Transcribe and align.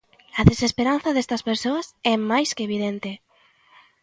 A 0.39 0.41
desesperanza 0.51 1.09
destas 1.15 1.45
persoas 1.49 1.87
é 2.13 2.15
máis 2.31 2.49
que 2.55 2.65
evidente. 2.69 3.11